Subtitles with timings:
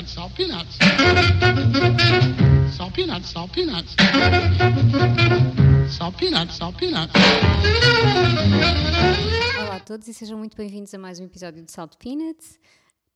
[0.00, 0.78] peanuts, peanuts.
[2.74, 3.96] Salt peanuts, salt peanuts.
[5.88, 7.12] Salt peanuts, salt peanuts.
[9.58, 12.58] Olá a todos e sejam muito bem-vindos a mais um episódio de Salt Peanuts.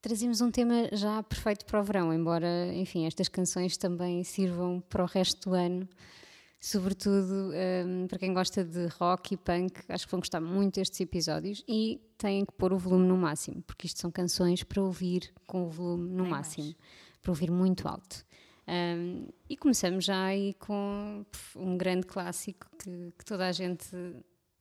[0.02, 5.02] Trazemos um tema já perfeito para o verão, embora, enfim, estas canções também sirvam para
[5.02, 5.88] o resto do ano.
[6.64, 7.50] Sobretudo
[7.86, 11.62] um, para quem gosta de rock e punk, acho que vão gostar muito destes episódios
[11.68, 15.66] e têm que pôr o volume no máximo, porque isto são canções para ouvir com
[15.66, 16.76] o volume no Nem máximo, mais.
[17.20, 18.24] para ouvir muito alto.
[18.66, 21.22] Um, e começamos já aí com
[21.54, 23.86] um grande clássico que, que toda a gente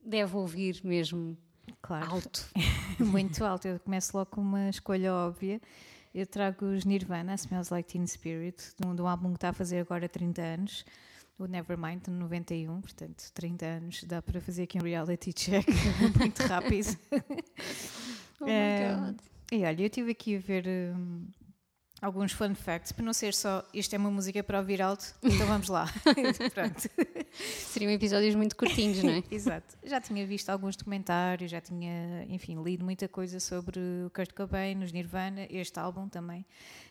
[0.06, 1.38] deve ouvir mesmo
[1.82, 2.12] Claro.
[2.16, 2.46] alto.
[3.00, 3.66] Muito alto.
[3.70, 5.62] Eu começo logo com uma escolha óbvia.
[6.14, 9.50] Eu trago os Nirvana, Smells Like Teen Spirit, de um, de um álbum que está
[9.50, 10.86] a fazer agora 30 anos,
[11.44, 14.04] o Nevermind, de 91, portanto, 30 anos.
[14.06, 15.66] Dá para fazer aqui um reality check
[16.18, 16.98] muito rápido.
[18.42, 19.20] Oh my Eh, God.
[19.52, 21.26] E olha, eu estive aqui a ver hum,
[22.02, 25.46] alguns fun facts, para não ser só isto é uma música para ouvir alto, então
[25.48, 25.86] vamos lá.
[26.54, 26.90] Pronto.
[27.32, 29.24] Seriam episódios muito curtinhos, não é?
[29.32, 29.78] Exato.
[29.84, 34.84] Já tinha visto alguns documentários, já tinha, enfim, lido muita coisa sobre o Kurt Cobain,
[34.84, 36.46] os Nirvana, este álbum também,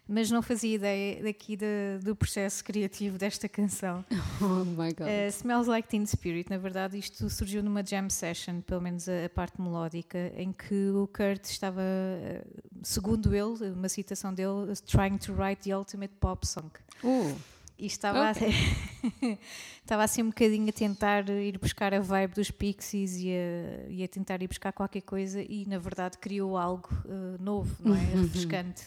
[0.08, 4.04] mas não fazia ideia daqui da- do processo criativo desta canção.
[4.40, 5.06] Oh my god.
[5.06, 9.24] Uh, Smells Like Teen Spirit, na verdade, isto surgiu numa jam session, pelo menos a,
[9.26, 12.48] a parte melódica, em que o Kurt estava, uh,
[12.82, 16.70] segundo ele, uma citação dele, trying to write the ultimate pop song.
[17.04, 17.34] Uh,
[17.78, 18.32] E estava, a-
[19.82, 24.04] estava assim um bocadinho a tentar ir buscar a vibe dos Pixies e a, e
[24.04, 27.98] a tentar ir buscar qualquer coisa e na verdade criou algo eh, novo, não é?
[28.22, 28.82] Refrescante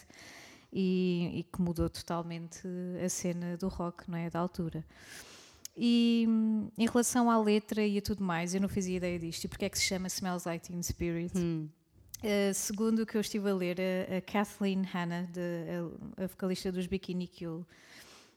[0.78, 2.60] e, e que mudou totalmente
[3.02, 4.28] a cena do rock, não é?
[4.28, 4.84] Da altura.
[5.74, 6.26] E
[6.76, 9.44] em relação à letra e a tudo mais, eu não fazia ideia disto.
[9.44, 11.32] E porque é que se chama Smells Like Teen Spirit?
[11.36, 11.68] hum.
[12.18, 15.40] Uh, segundo o que eu estive a ler, a, a Kathleen Hanna, de-
[16.18, 17.64] a, a vocalista dos Bikini Kill,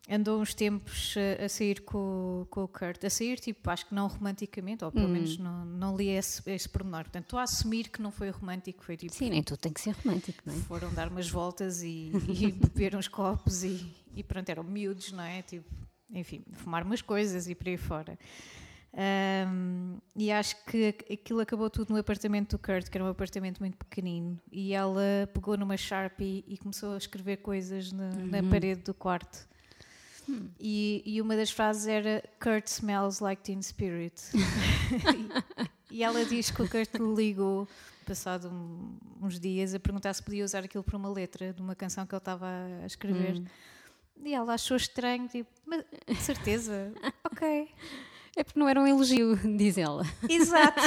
[0.10, 3.04] andou uns tempos uh, a sair com, o- com o Kurt.
[3.04, 6.68] A sair, tipo, acho que não romanticamente, ou pelo menos não, não li esse, esse
[6.68, 7.04] pormenor.
[7.04, 9.14] Portanto, estou a assumir que não foi romântico, foi tipo.
[9.14, 10.58] Sim, nem tudo tem que ser romântico, não é?
[10.58, 15.24] Foram dar umas voltas e, e beber uns copos e, e pronto, eram miúdos, não
[15.24, 15.42] é?
[15.44, 15.70] Tipo,
[16.12, 18.18] enfim, fumar umas coisas e por aí fora.
[18.92, 23.60] Ahm, e acho que aquilo acabou tudo no apartamento do Kurt, que era um apartamento
[23.60, 28.82] muito pequenino, e ela pegou numa Sharpie e começou a escrever coisas na, na parede
[28.82, 29.48] do quarto.
[30.60, 34.16] E, e uma das frases era Kurt smells like teen spirit.
[35.92, 37.68] e, e ela diz que o Kurt ligou,
[38.06, 41.76] passado um- uns dias, a perguntar se podia usar aquilo para uma letra de uma
[41.76, 42.48] canção que ele estava
[42.84, 43.42] a escrever.
[44.24, 46.92] E ela achou estranho, tipo, mas de certeza,
[47.32, 47.70] ok.
[48.36, 50.04] É porque não era um elogio, diz ela.
[50.30, 50.80] Exato.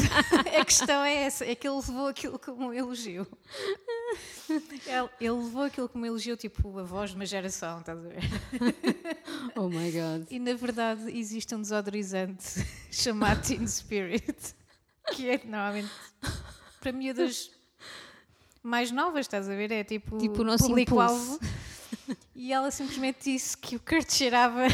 [0.60, 3.26] A questão é essa, é que ele levou aquilo como um elogio.
[4.48, 8.22] Ele, ele levou aquilo como elogio, tipo a voz de uma geração, estás a ver?
[9.56, 10.26] Oh my god.
[10.30, 14.54] E na verdade existe um desodorizante chamado Teen Spirit,
[15.14, 15.90] que é normalmente
[16.80, 17.50] para miúdas
[18.62, 19.70] mais novas, estás a ver?
[19.72, 21.38] É tipo, Tipo o nosso público-alvo.
[22.34, 24.66] E ela simplesmente disse que o Kurt cheirava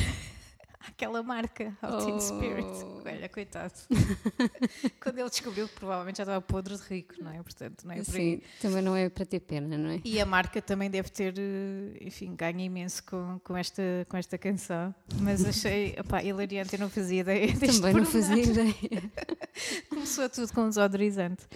[0.88, 2.66] àquela marca, ao Teen Spirit.
[2.84, 3.02] Oh.
[3.04, 3.74] Olha, coitado.
[5.00, 7.42] Quando ele descobriu, provavelmente já estava podre de rico, não é?
[7.42, 8.36] Portanto, não é por aí.
[8.36, 10.00] Sim, também não é para ter pena, não é?
[10.04, 14.38] E a marca também deve ter, eh, enfim, ganho imenso com, com, esta, com esta
[14.38, 14.94] canção.
[15.20, 19.10] Mas achei, opá, hilariante, eu não fazia ideia deste Também não fazia ideia.
[19.88, 21.46] Começou tudo com um desodorizante.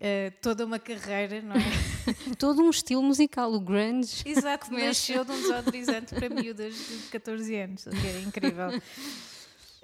[0.00, 1.91] Eh, toda uma carreira, não é?
[2.38, 4.22] Todo um estilo musical, o grunge.
[4.26, 4.86] Exato, Começa.
[4.86, 8.68] nasceu de um desodorizante para miúdas de 14 anos, o que é incrível.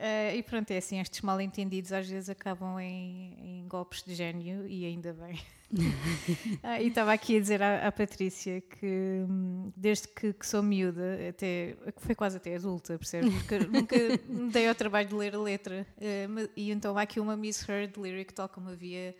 [0.00, 3.34] Eh, e pronto, é assim, estes mal entendidos às vezes acabam em,
[3.64, 5.40] em golpes de gênio e ainda bem.
[6.62, 8.86] Ah, e estava aqui a dizer à, à Patrícia que
[9.28, 13.34] hum, desde que, que sou miúda, até, que foi quase até adulta, percebes?
[13.34, 13.96] Porque nunca
[14.28, 15.84] me dei ao trabalho de ler a letra.
[16.28, 19.14] Ma- e então há aqui uma misheard lyric, tal como havia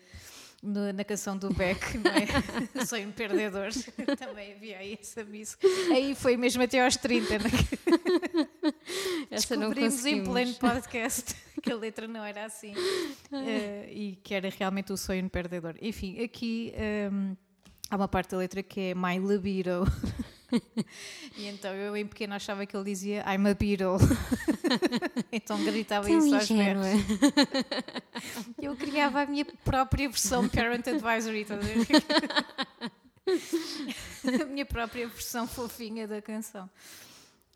[0.62, 2.84] no- na canção do Beck, não é?
[2.84, 3.68] Sou um perdedor.
[4.18, 5.56] Também havia aí essa miss.
[5.92, 7.50] Aí foi mesmo até aos 30, né?
[9.30, 12.72] Essa Descobrimos em pleno podcast que a letra não era assim
[13.32, 15.74] eh, e que era realmente o sonho perdedor.
[15.82, 17.34] Enfim, aqui ehm,
[17.90, 19.84] há uma parte da letra que é My libido.
[21.36, 23.98] e então eu em pequeno achava que ele dizia I'm a Beatle.
[25.32, 26.84] então gritava Tão isso aos ingênua.
[26.84, 27.02] berros.
[28.60, 31.60] Eu criava a minha própria versão Parent Advisory, estás
[34.42, 36.68] a minha própria versão fofinha da canção.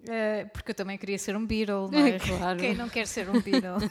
[0.08, 2.18] Eh, porque eu também queria ser um Beatle, não é?
[2.18, 2.58] Claro.
[2.58, 3.90] Quem não quer ser um Beatle?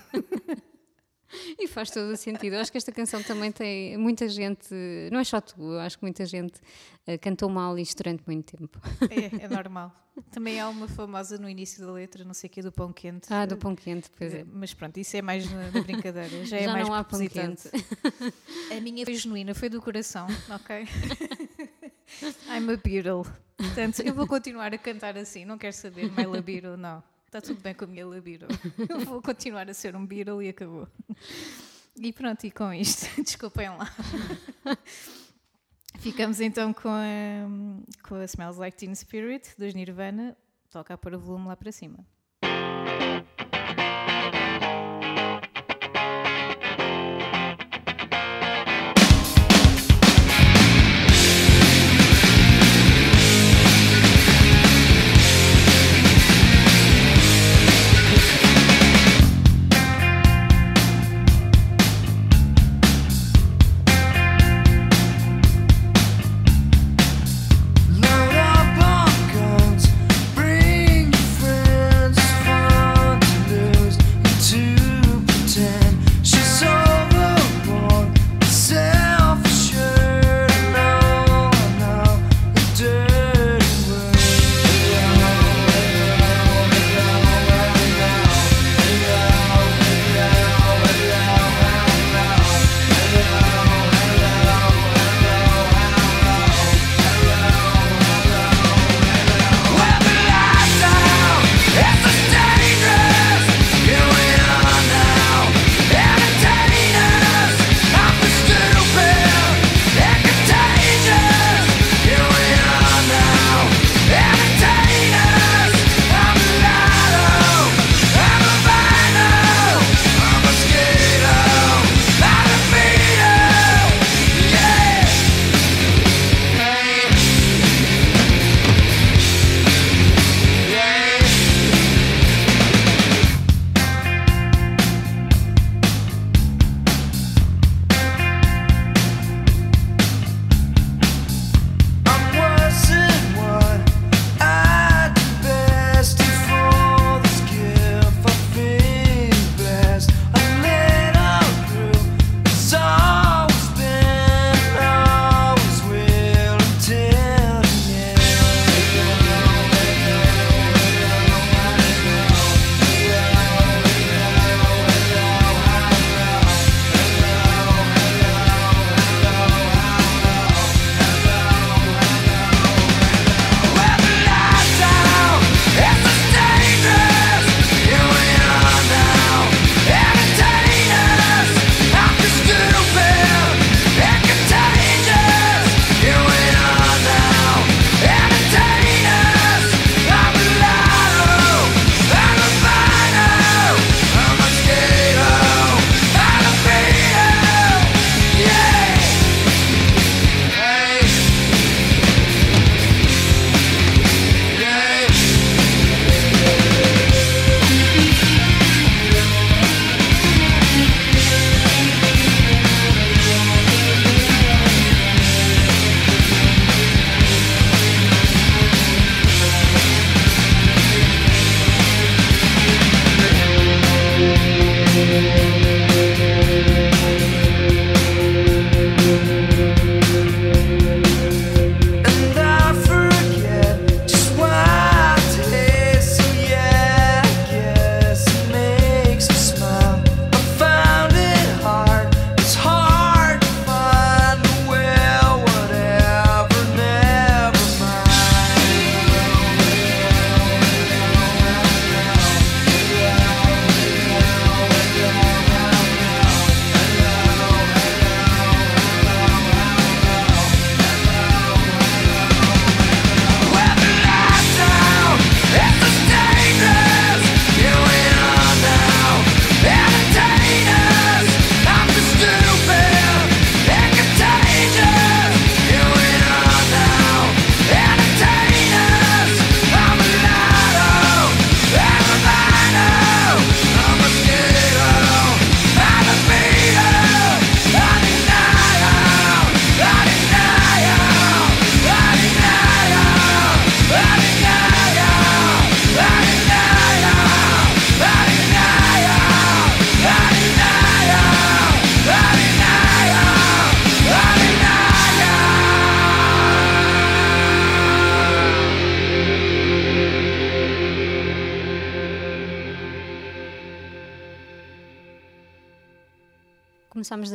[1.58, 2.54] E faz todo o sentido.
[2.54, 4.74] Eu acho que esta canção também tem muita gente,
[5.12, 6.60] não é só tu, eu acho que muita gente
[7.08, 8.80] uh, cantou mal isto durante muito tempo.
[9.10, 9.94] É, é normal.
[10.30, 13.32] Também há uma famosa no início da letra, não sei o que, do pão quente.
[13.32, 14.44] Ah, do pão quente, pois é.
[14.44, 16.46] Mas pronto, isso é mais na, na brincadeira.
[16.46, 17.70] Já, Já é mais não há pão quente.
[18.76, 20.86] A minha foi genuína, foi do coração, ok?
[22.50, 23.24] I'm a Beatle.
[23.56, 27.02] Portanto, eu vou continuar a cantar assim, não quero saber, my la Beatle, não.
[27.32, 28.50] Está tudo bem com a minha la Beatle.
[28.90, 30.86] Eu vou continuar a ser um Beatle e acabou.
[31.96, 33.90] E pronto, e com isto, desculpem lá.
[36.00, 40.36] Ficamos então com a, com a Smells Like Teen Spirit, dos Nirvana.
[40.70, 42.06] Toca a pôr o volume lá para cima.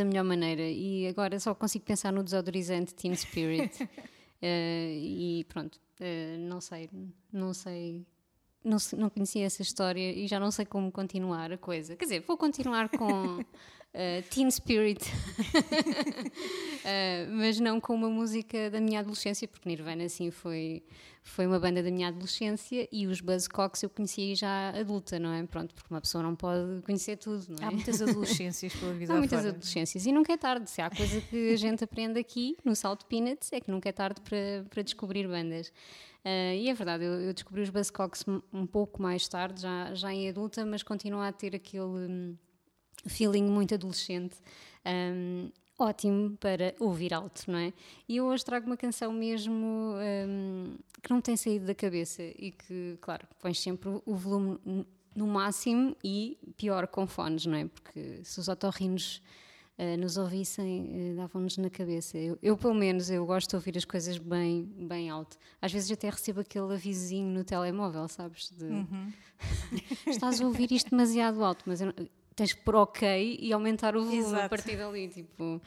[0.06, 3.82] Melhor maneira e agora só consigo pensar no desodorizante Teen Spirit.
[3.82, 3.88] uh,
[4.42, 6.88] e pronto, uh, não sei,
[7.32, 8.06] não sei.
[8.64, 11.94] Não, não conhecia essa história e já não sei como continuar a coisa.
[11.94, 13.38] Quer dizer, vou continuar com
[13.96, 15.12] uh, Teen Spirit, uh,
[17.32, 20.82] mas não com uma música da minha adolescência, porque Nirvana assim foi,
[21.24, 25.42] foi uma banda da minha adolescência e os Buzzcocks eu conhecia já adulta, não é?
[25.44, 27.68] Pronto, porque uma pessoa não pode conhecer tudo, não é?
[27.68, 29.50] Há muitas adolescências pela vida Há muitas fora.
[29.50, 30.70] adolescências e nunca é tarde.
[30.70, 33.92] Se há coisa que a gente aprende aqui no Salt Peanuts é que nunca é
[33.92, 35.72] tarde para, para descobrir bandas.
[36.24, 40.12] Uh, e é verdade, eu, eu descobri os Buzzcocks um pouco mais tarde, já, já
[40.12, 42.36] em adulta, mas continuo a ter aquele.
[43.06, 44.36] Feeling muito adolescente.
[44.84, 47.72] Um, ótimo para ouvir alto, não é?
[48.08, 49.94] E eu hoje trago uma canção mesmo
[50.26, 54.58] um, que não tem saído da cabeça e que, claro, pões sempre o volume
[55.14, 57.66] no máximo e pior com fones, não é?
[57.66, 59.22] Porque se os otorrinos
[59.78, 62.18] uh, nos ouvissem, uh, davam-nos na cabeça.
[62.18, 65.36] Eu, eu, pelo menos, eu gosto de ouvir as coisas bem, bem alto.
[65.60, 68.50] Às vezes até recebo aquele avisinho no telemóvel, sabes?
[68.50, 69.12] De, uhum.
[70.06, 73.96] Estás a ouvir isto demasiado alto, mas eu não, tens que pôr ok e aumentar
[73.96, 74.44] o volume Exato.
[74.44, 75.60] a partir dali, tipo...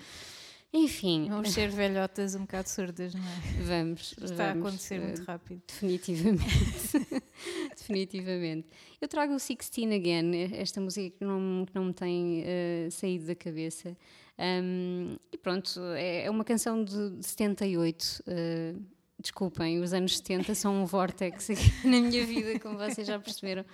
[0.72, 1.28] Enfim.
[1.30, 3.64] Vamos ser velhotas um bocado surdas, não é?
[3.64, 4.14] Vamos.
[4.22, 5.62] Está vamos, a acontecer uh, muito rápido.
[5.68, 7.24] Definitivamente.
[7.76, 8.68] definitivamente.
[9.02, 13.26] Eu trago o Sixteen Again, esta música que não, que não me tem uh, saído
[13.26, 13.98] da cabeça.
[14.38, 18.24] Um, e pronto, é, é uma canção de 78.
[18.28, 18.82] Uh,
[19.20, 21.50] desculpem, os anos 70 são um vórtex
[21.84, 23.66] na minha vida, como vocês já perceberam.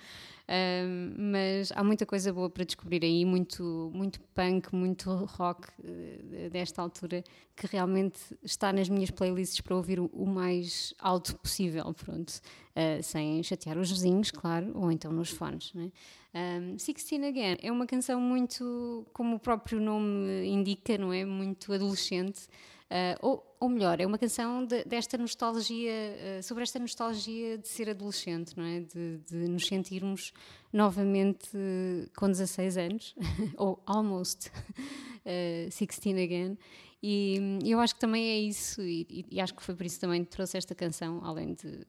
[1.16, 6.80] Mas há muita coisa boa para descobrir aí, muito, muito punk, muito rock uh, desta
[6.80, 7.24] altura,
[7.56, 12.40] que realmente está nas minhas playlists para ouvir o, o mais alto possível, pronto,
[12.76, 15.72] uh, sem chatear os vizinhos, claro, ou então nos fones.
[15.72, 15.90] Né?
[16.34, 21.24] Um, Sixteen Again é uma canção muito, como o próprio nome indica, não é?
[21.24, 22.46] Muito adolescente.
[22.88, 27.66] Uh, ou, ou, melhor, é uma canção de, desta nostalgia, uh, sobre esta nostalgia de
[27.66, 28.80] ser adolescente, não é?
[28.80, 30.32] De, de nos sentirmos
[30.72, 33.14] novamente uh, com 16 anos,
[33.56, 34.52] ou almost
[35.24, 36.56] 16 again.
[37.02, 40.24] E eu acho que também é isso, e, e, acho que foi por isso também
[40.24, 41.84] que trouxe esta canção, além de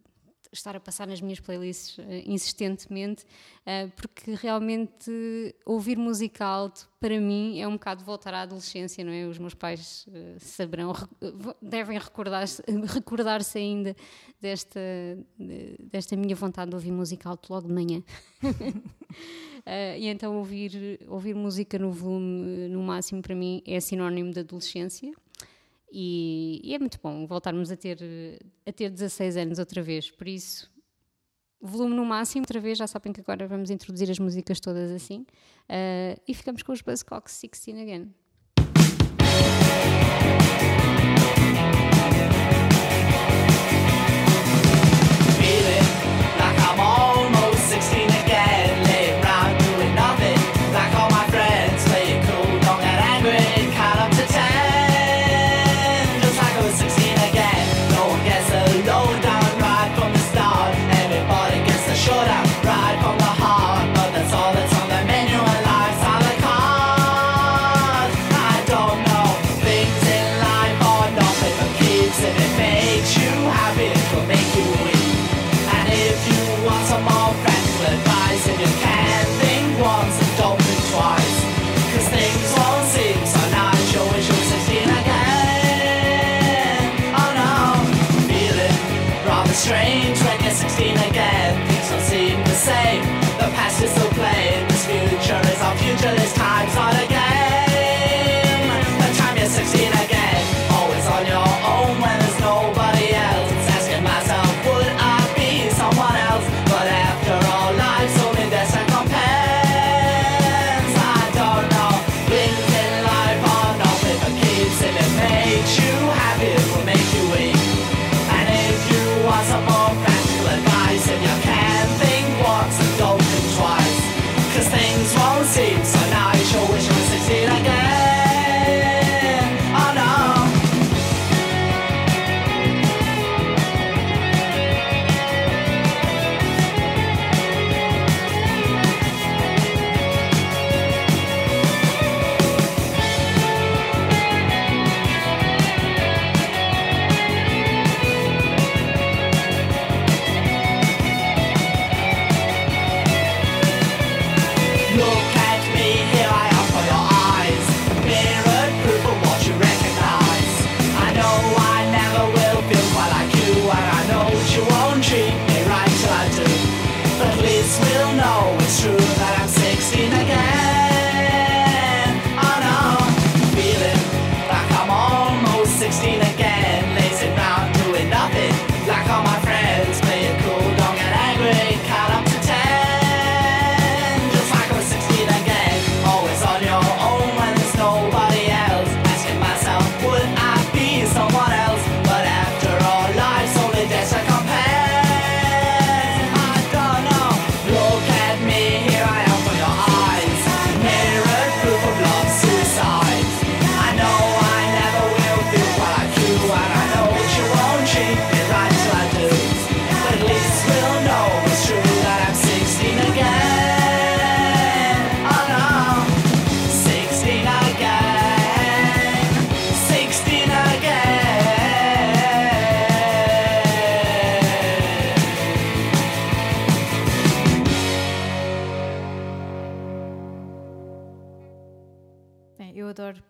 [0.52, 5.12] estar a passar nas minhas playlists uh, insistentemente, uh, porque realmente
[5.66, 9.26] ouvir música alto, para mim, é um bocado voltar à adolescência, não é?
[9.26, 10.94] Os meus pais uh, saberão,
[11.62, 13.96] devem recordar-se recordar ainda
[14.42, 14.80] desta,
[15.92, 18.04] desta minha vontade de ouvir música alto logo de manhã.
[19.98, 25.14] e então ouvir, ouvir música no volume, no máximo, para mim, é sinónimo de adolescência.
[25.92, 28.00] E, e, é muito bom voltarmos a ter,
[28.66, 30.12] a ter 16 anos outra vez.
[30.12, 30.70] Por isso,
[31.62, 32.78] volume no máximo, outra vez.
[32.78, 35.26] Já sabem que agora vamos introduzir as músicas todas assim.
[35.70, 38.14] Uh, e ficamos com os Buzzcocks 16 Again.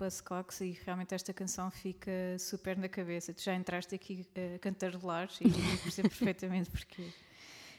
[0.08, 3.34] Buzzcocks e realmente esta canção fica super na cabeça.
[3.34, 5.52] Tu já entraste aqui a cantarolar e
[5.84, 7.12] percebo perfeitamente porquê.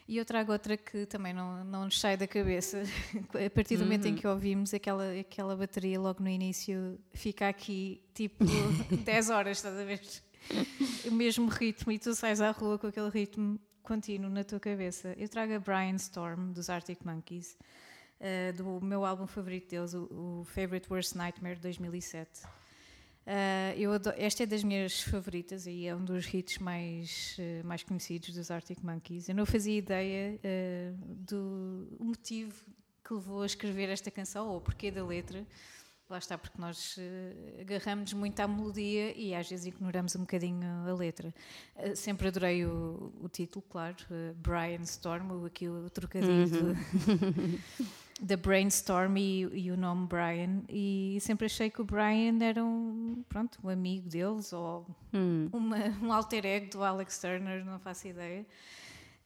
[0.07, 2.83] E eu trago outra que também não, não nos sai da cabeça.
[3.35, 8.03] A partir do momento em que ouvimos aquela, aquela bateria logo no início, fica aqui
[8.15, 8.45] tipo
[9.05, 10.01] 10 horas, estás a ver?
[11.07, 15.15] O mesmo ritmo e tu sais à rua com aquele ritmo contínuo na tua cabeça.
[15.17, 17.57] Eu trago a Brian Storm dos Arctic Monkeys,
[18.21, 22.43] uh, do meu álbum favorito deles, o, o Favorite Worst Nightmare de 2007.
[23.29, 27.67] Uh, eu adoro, esta é das minhas favoritas e é um dos hits mais, uh,
[27.67, 29.29] mais conhecidos dos Arctic Monkeys.
[29.29, 32.65] Eu não fazia ideia uh, do motivo
[33.05, 35.47] que levou a escrever esta canção ou porquê da letra.
[36.09, 36.99] Lá está, porque nós
[37.61, 41.35] agarramos muito à melodia e às vezes ignoramos um bocadinho a letra.
[41.95, 43.97] sempre adorei o, o título, claro,
[44.37, 46.69] Brian Storm, aqui o trocadilho.
[46.69, 47.59] Uhum.
[48.19, 53.23] da Brainstorm e, e, o nome Brian e sempre achei que o Brian era um
[53.29, 55.49] pronto um amigo deles ou hum.
[55.53, 58.45] uma, um alter ego do Alex Turner não faço ideia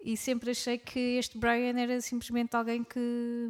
[0.05, 3.49] e sempre achei que este Brian era simplesmente alguém que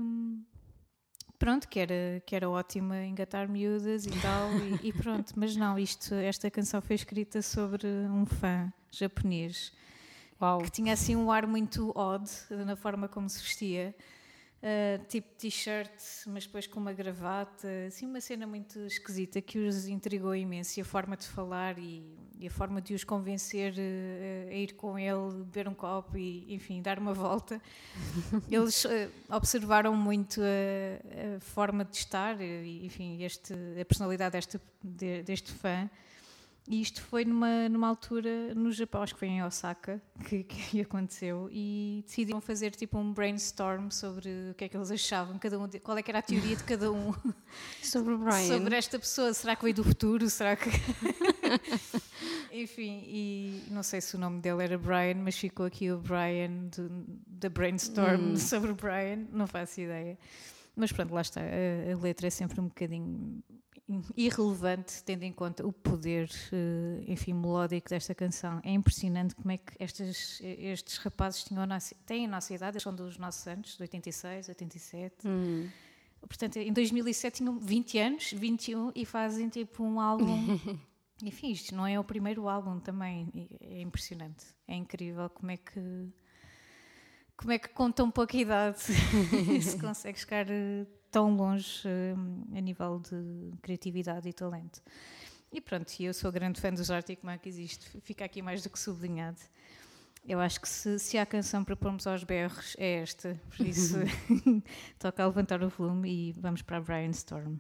[1.39, 5.57] pronto que era que era ótimo a engatar miúdas e tal e, e pronto mas
[5.57, 9.73] não isto esta canção foi escrita sobre um fã japonês
[10.41, 10.63] Uau.
[10.63, 12.31] que tinha assim um ar muito odd
[12.65, 13.93] na forma como se vestia
[14.63, 15.91] Uh, tipo t-shirt,
[16.29, 20.83] mas depois com uma gravata, assim uma cena muito esquisita que os intrigou imenso e
[20.83, 22.01] a forma de falar e,
[22.39, 26.55] e a forma de os convencer uh, a ir com ele, beber um copo e,
[26.55, 27.61] enfim, dar uma volta.
[28.49, 28.89] Eles uh,
[29.29, 35.51] observaram muito a, a, forma de estar e, enfim, este, a personalidade deste, de, deste
[35.51, 35.91] fã
[36.69, 40.81] e isto foi numa, numa altura no Japão, acho que foi em Osaka, que, que
[40.83, 45.59] aconteceu, e decidiram fazer tipo um brainstorm sobre o que é que eles achavam, cada
[45.59, 47.13] um, qual é que era a teoria de cada um
[47.83, 48.47] sobre o Brian.
[48.47, 49.35] Sobre esta pessoa.
[49.35, 50.31] Será que veio do futuro?
[50.31, 50.71] Será que.
[52.53, 56.71] Enfim, e não sei se o nome dele era Brian, mas ficou aqui o Brian
[57.27, 58.37] da brainstorm hum.
[58.37, 60.17] sobre o Brian, não faço ideia.
[60.77, 63.43] Mas pronto, lá está, a, a letra é sempre um bocadinho
[64.17, 68.61] irrelevante, tendo em conta o poder, eh, enfim, melódico desta canção.
[68.65, 72.83] É impressionante como é que estes, estes rapazes tinham nossa, têm a nossa idade, eles
[72.83, 75.27] são dos nossos anos, de 86, 87.
[75.27, 75.69] Hum.
[76.21, 80.27] Portanto, em 2007 tinham 20 anos, 21, e fazem tipo um álbum.
[81.23, 83.49] enfim, isto não é o primeiro álbum também.
[83.61, 84.47] É impressionante.
[84.67, 86.09] É incrível como é que.
[87.37, 88.79] Como é que com tão pouca idade
[89.63, 94.83] se consegue chegar eh, tão longe uh, a nível de criatividade e talento.
[95.53, 98.79] E pronto, eu sou grande fã dos Arctic Monkeys, isto fica aqui mais do que
[98.79, 99.39] sublinhado.
[100.27, 103.99] Eu acho que se, se há canção para pormos aos berros é esta, por isso
[104.99, 107.59] toca a levantar o volume e vamos para a Brian Storm.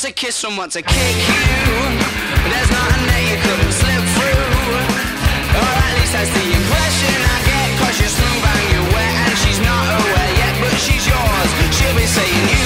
[0.00, 1.76] To kiss, someone to kick you.
[2.48, 4.48] There's nothing that you couldn't slip through.
[5.60, 7.68] Or at least that's the impression I get.
[7.84, 11.50] Cause you're smooth and you're wet and she's not aware yet, but she's yours.
[11.76, 12.59] She'll be saying, use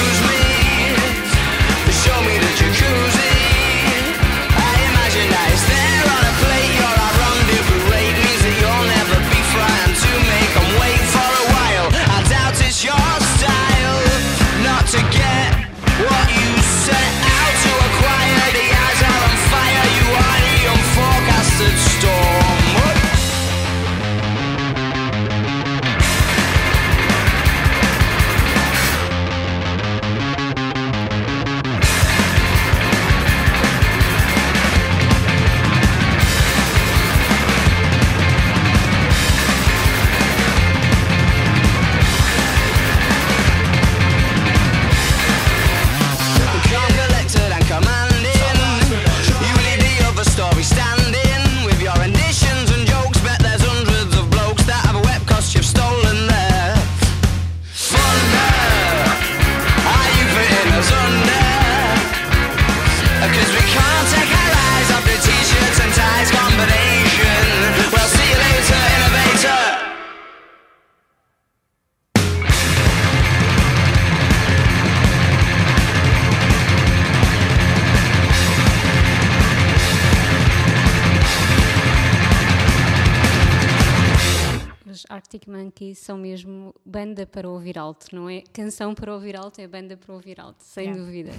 [86.35, 90.41] mesmo banda para ouvir alto, não é canção para ouvir alto, é banda para ouvir
[90.41, 91.01] alto, sem Yeah.
[91.03, 91.31] dúvida.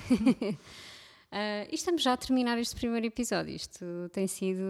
[1.32, 3.54] Ah, e estamos já a terminar este primeiro episódio.
[3.54, 4.64] Isto tem sido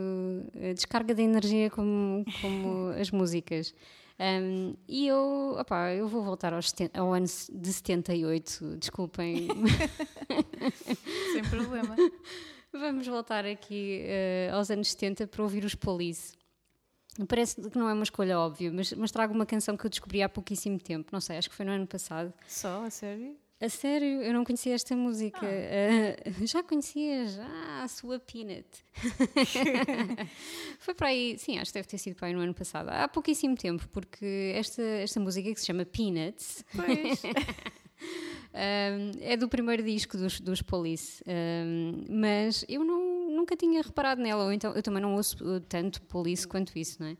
[0.55, 3.73] a descarga de energia como, como as músicas.
[4.17, 9.47] Um, e eu, opá, eu vou voltar aos ao ano de 78, desculpem.
[11.33, 11.95] Sem problema.
[12.73, 16.33] Vamos voltar aqui eh, aos anos 70 para ouvir os Police.
[17.27, 20.21] Parece que não é uma escolha óbvia, mas, mas trago uma canção que eu descobri
[20.21, 21.09] há pouquíssimo tempo.
[21.11, 22.33] Não sei, acho que foi no ano passado.
[22.47, 23.37] Só, a sério?
[23.61, 25.45] A sério, eu não conhecia esta música.
[25.45, 28.67] Eh, já conhecia, já, a sua Peanut.
[30.77, 33.07] Foi para aí, sim, acho que deve ter sido para aí no ano passado, há
[33.07, 37.23] pouquíssimo tempo, porque esta, esta música que se chama Peanuts Pois.
[37.23, 44.19] um, é do primeiro disco dos, dos Police, um, mas eu não, nunca tinha reparado
[44.19, 47.17] nela, ou então eu também não ouço uh, tanto Police quanto isso, não é?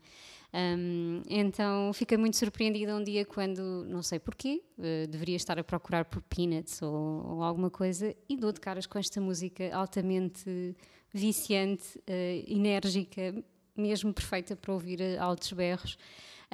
[0.58, 5.64] Um, então fiquei muito surpreendida um dia quando, não sei porquê, uh, deveria estar a
[5.64, 10.76] procurar por Peanuts ou, ou alguma coisa e dou de caras com esta música altamente
[11.14, 13.36] viciante, uh, enérgica,
[13.78, 15.98] mesmo perfeita para ouvir altos berros.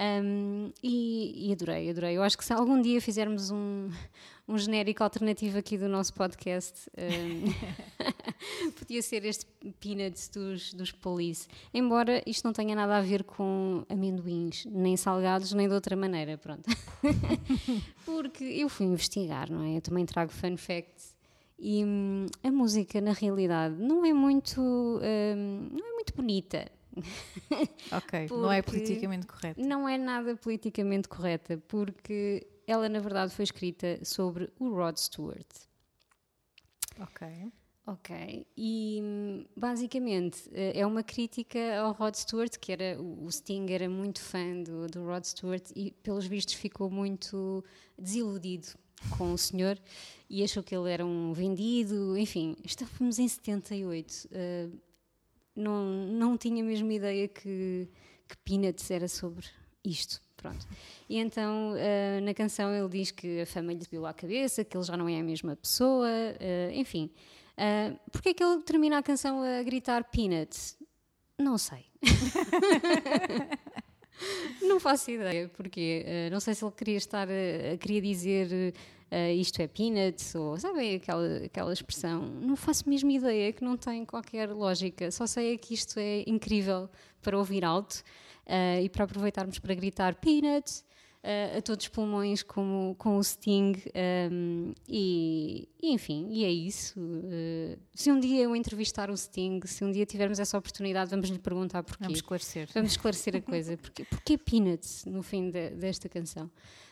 [0.02, 2.18] Um, e, e adorei, adorei.
[2.18, 3.88] Eu acho que se algum dia fizermos um,
[4.48, 9.46] um genérico alternativo aqui do nosso podcast, um, podia ser este
[9.80, 11.48] Peanuts dos, dos Police.
[11.72, 16.36] Embora isto não tenha nada a ver com amendoins, nem salgados, nem de outra maneira,
[16.36, 16.68] pronto.
[18.04, 19.78] Porque eu fui investigar, não é?
[19.78, 21.14] Eu também trago fun facts.
[21.60, 26.66] E hum, a música, na realidade, não é muito, não é muito bonita.
[27.92, 29.62] Ok, não é politicamente correto.
[29.62, 35.48] Não é nada politicamente correta, porque ela, na verdade, foi escrita sobre o Rod Stewart.
[37.00, 37.52] Ok.
[37.88, 43.66] Ok, e hum, basicamente eh, é uma crítica ao Rod Stewart, que era o Sting
[43.72, 47.66] era muito fã do, do Rod Stewart e, pelos vistos, ficou muito
[47.98, 48.68] desiludido
[49.18, 49.80] com o senhor
[50.30, 52.16] e achou que ele era um vendido.
[52.16, 54.30] Enfim, estávamos em 78.
[54.32, 54.70] eh,
[55.56, 57.88] não, não tinha mesmo ideia que,
[58.28, 59.46] que Peanuts era sobre
[59.84, 60.22] isto.
[60.42, 60.68] Pronto.
[61.08, 64.76] E então, eh, na canção, ele diz que a fama lhe subiu à cabeça, que
[64.76, 67.12] ele já não é a mesma pessoa, eh, enfim.
[67.52, 70.76] Uh, Porquê é que ele termina a canção a gritar Peanuts?
[71.38, 71.86] Não sei.
[74.64, 76.04] não faço ideia porquê.
[76.08, 78.74] Uh, não sei se ele queria estar a queria dizer
[79.12, 82.22] uh, isto é Peanuts ou sabem aquela, aquela expressão.
[82.22, 85.12] Não faço mesmo ideia, que não tem qualquer lógica.
[85.12, 86.90] Só sei é que isto é incrível
[87.22, 88.04] para ouvir alto
[88.48, 90.84] uh, e para aproveitarmos para gritar Peanuts
[91.24, 93.74] uh, a todos os pulmões com, com o Sting
[94.32, 97.00] um, e, e, enfim, e é isso.
[97.00, 101.30] Uh, se um dia eu entrevistar o Sting, se um dia tivermos essa oportunidade, vamos
[101.30, 102.04] lhe perguntar porquê.
[102.04, 102.70] Vamos esclarecer.
[102.74, 103.78] Vamos esclarecer a coisa.
[103.78, 106.50] Porquê, porquê Peanuts no fim de- desta canção?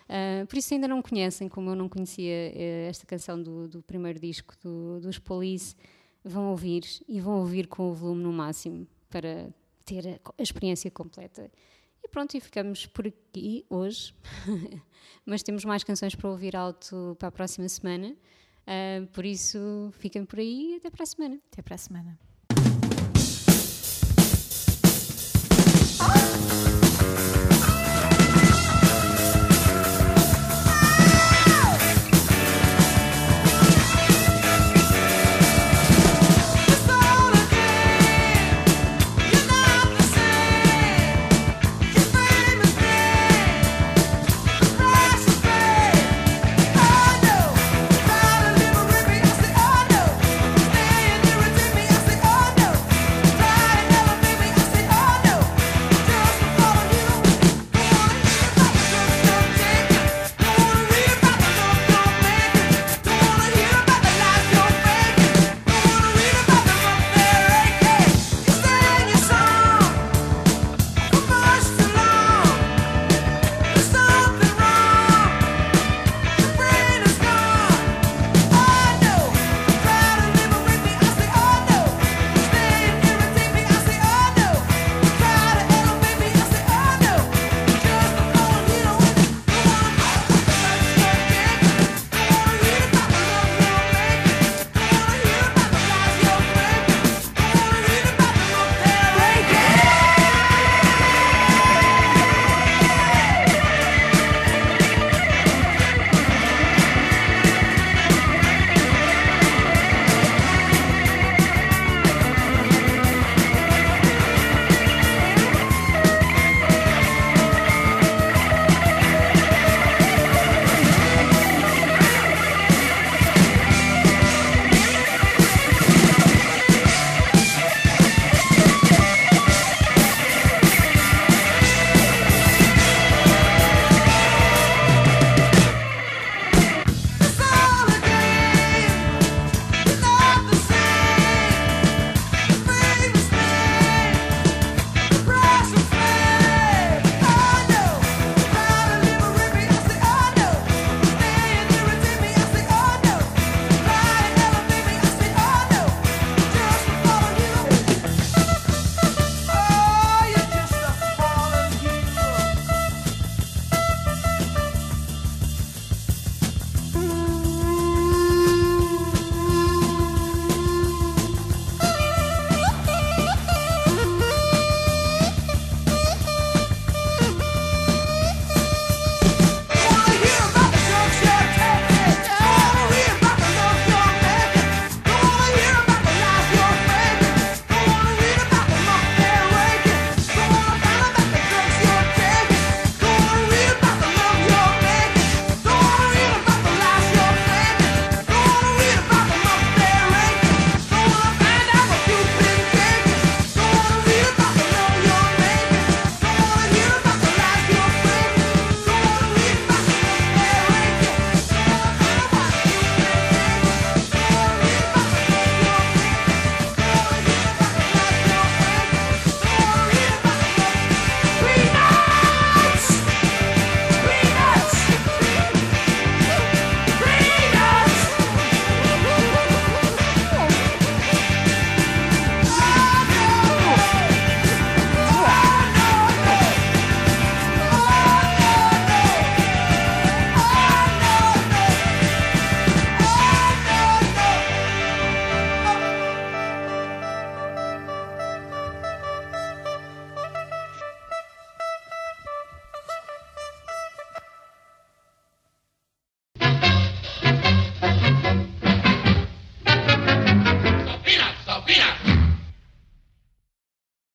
[0.10, 3.82] Uh, por isso ainda não conhecem, como eu não conhecia eh, esta canção do, do
[3.84, 5.76] primeiro disco do- dos Police,
[6.24, 9.50] vão ouvir e vão ouvir com o volume no máximo para
[9.86, 11.52] ter a, a experiência completa.
[12.04, 14.16] E pronto, e ficamos por aqui hoje.
[15.26, 18.16] Mas temos mais canções para ouvir alto para a próxima semana.
[18.66, 21.40] Uh, por isso, fiquem por aí e até para a semana.
[21.52, 22.29] Até para a semana.